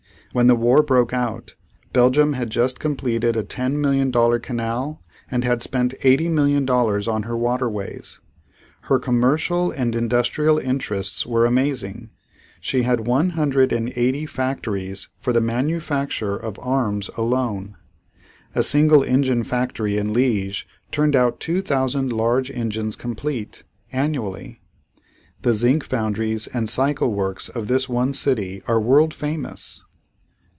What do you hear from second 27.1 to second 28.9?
works of this one city are